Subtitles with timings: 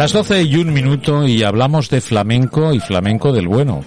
[0.00, 3.84] Las 12 y un minuto y hablamos de flamenco y flamenco del bueno.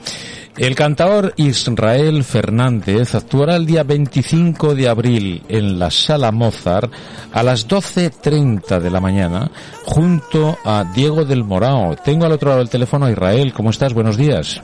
[0.56, 6.94] El cantador Israel Fernández actuará el día 25 de abril en la Sala Mozart
[7.32, 9.50] a las 12.30 de la mañana
[9.86, 11.96] junto a Diego del Morao.
[11.96, 13.52] Tengo al otro lado del teléfono a Israel.
[13.52, 13.96] ¿Cómo estás?
[13.96, 14.62] Buenos días.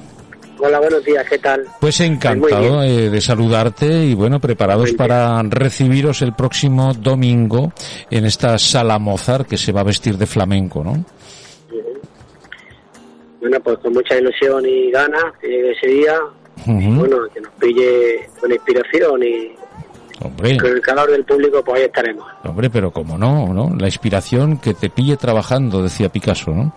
[0.61, 1.65] Hola, buenos días, ¿qué tal?
[1.79, 7.71] Pues encantado eh, de saludarte y bueno, preparados para recibiros el próximo domingo
[8.11, 11.05] en esta Sala Mozart que se va a vestir de flamenco, ¿no?
[13.39, 16.19] Bueno, pues con mucha ilusión y ganas que llegue ese día.
[16.66, 19.55] Bueno, que nos pille con inspiración y
[20.22, 20.58] Hombre.
[20.58, 22.25] con el calor del público, pues ahí estaremos.
[22.44, 23.73] Hombre, pero como no, ¿no?
[23.78, 26.73] La inspiración que te pille trabajando, decía Picasso, ¿no?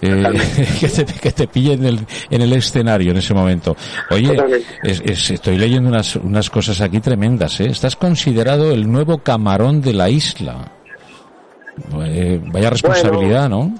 [0.00, 0.22] Eh,
[0.80, 1.98] que, te, que te pille en el,
[2.30, 3.76] en el escenario en ese momento.
[4.10, 4.66] Oye, Totalmente.
[4.82, 7.66] es- es- estoy leyendo unas, unas cosas aquí tremendas, ¿eh?
[7.66, 10.72] Estás considerado el nuevo camarón de la isla.
[12.04, 13.74] Eh, vaya responsabilidad, ¿no?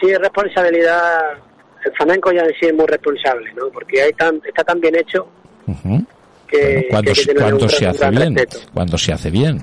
[0.00, 1.00] Sí, es responsabilidad.
[1.84, 3.68] El flamenco ya en sí es muy responsable, ¿no?
[3.72, 5.26] Porque hay tan, está tan bien hecho
[5.66, 6.04] Bueno,
[6.50, 8.58] que cuando, que cuando se hace bien, respeto.
[8.72, 9.62] cuando se hace bien.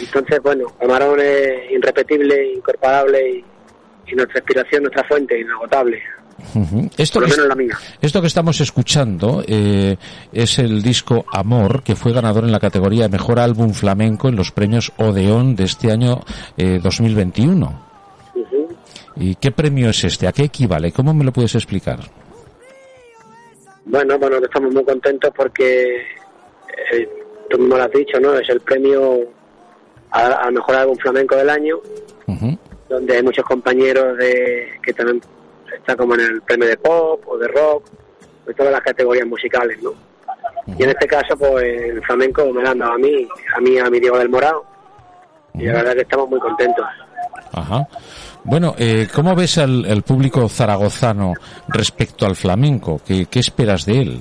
[0.00, 3.44] Entonces, bueno, Camarón es irrepetible, incomparable y,
[4.12, 6.00] y nuestra inspiración, nuestra fuente, inagotable.
[6.96, 7.32] Esto que,
[8.00, 9.96] esto que estamos escuchando eh,
[10.32, 14.36] es el disco Amor, que fue ganador en la categoría de Mejor Álbum Flamenco en
[14.36, 16.20] los premios Odeón de este año
[16.56, 17.82] eh, 2021.
[18.34, 18.68] Ujú.
[19.16, 20.28] ¿Y qué premio es este?
[20.28, 20.92] ¿A qué equivale?
[20.92, 21.98] ¿Cómo me lo puedes explicar?
[23.90, 26.02] Bueno, bueno, estamos muy contentos porque,
[26.92, 27.08] eh,
[27.48, 28.34] tú mismo lo has dicho, ¿no?
[28.34, 29.20] Es el premio
[30.10, 31.78] a- al mejor álbum flamenco del año,
[32.88, 35.20] donde hay muchos compañeros de que también
[35.74, 37.86] está como en el premio de pop o de rock,
[38.46, 39.92] de todas las categorías musicales, ¿no?
[40.78, 43.78] Y en este caso, pues el flamenco me lo han dado a mí, a mí,
[43.78, 44.64] a mi Diego del Morado,
[45.54, 46.84] y la verdad que estamos muy contentos.
[47.52, 47.86] Ajá.
[48.44, 51.34] Bueno, eh, ¿cómo ves al, público zaragozano
[51.68, 53.00] respecto al flamenco?
[53.06, 54.20] ¿Qué, qué esperas de él?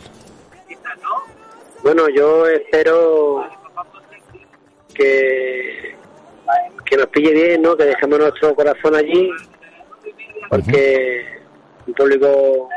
[1.84, 3.46] Bueno, yo espero
[4.94, 5.96] que,
[6.86, 7.78] que nos pille bien, ¿no?
[7.78, 9.30] Que dejemos nuestro corazón allí,
[10.50, 11.26] porque
[11.86, 12.70] un público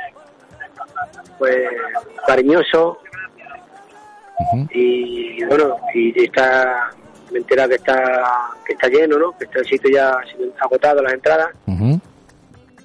[1.38, 1.56] pues
[2.26, 2.98] cariñoso
[4.72, 6.90] y bueno, y está
[7.30, 8.22] me entera que está
[8.64, 9.36] que está lleno, ¿no?
[9.38, 10.16] Que está el sitio ya
[10.60, 11.50] agotado las entradas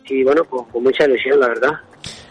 [0.08, 1.72] y bueno, pues con mucha ilusión, la verdad.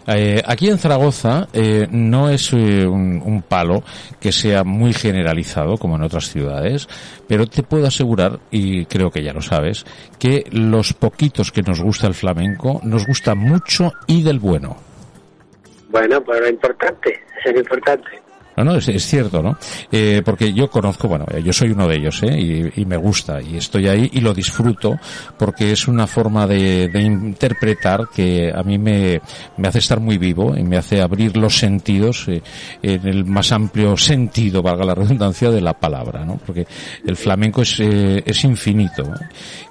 [0.07, 3.83] Eh, aquí en Zaragoza eh, no es eh, un, un palo
[4.21, 6.87] que sea muy generalizado como en otras ciudades,
[7.27, 9.85] pero te puedo asegurar, y creo que ya lo sabes,
[10.19, 14.77] que los poquitos que nos gusta el flamenco nos gusta mucho y del bueno.
[15.89, 18.24] Bueno, pues lo importante, es lo importante.
[18.57, 19.57] No, no, es, es cierto, ¿no?
[19.91, 22.39] Eh, porque yo conozco, bueno, yo soy uno de ellos, ¿eh?
[22.77, 24.99] Y, y me gusta, y estoy ahí y lo disfruto,
[25.37, 29.21] porque es una forma de, interpretar que a mí me,
[29.57, 32.43] me hace estar muy vivo y me hace abrir los sentidos eh,
[32.83, 36.39] en el más amplio sentido, valga la redundancia, de la palabra, ¿no?
[36.45, 36.67] Porque
[37.05, 39.27] el flamenco es, eh, es infinito, ¿eh?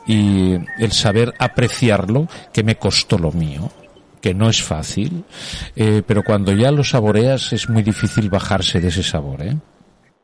[0.07, 3.71] y el saber apreciarlo, que me costó lo mío,
[4.23, 5.25] que no es fácil,
[5.75, 9.41] eh, pero cuando ya lo saboreas es muy difícil bajarse de ese sabor.
[9.41, 9.53] ¿eh?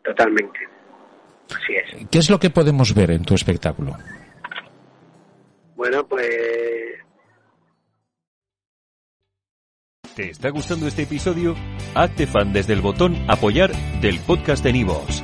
[0.06, 0.58] Totalmente.
[1.50, 2.08] Así es.
[2.10, 3.98] ¿Qué es lo que podemos ver en tu espectáculo?
[5.76, 6.30] Bueno, pues
[10.16, 11.56] ¿Te está gustando este episodio?
[11.94, 15.24] Hazte fan desde el botón Apoyar del podcast de Nivos.